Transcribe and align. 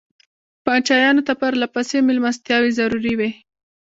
پاچایانو 0.65 1.25
ته 1.27 1.33
پرله 1.39 1.67
پسې 1.73 1.97
مېلمستیاوې 2.07 2.71
ضروري 2.79 3.13
وې. 3.19 3.29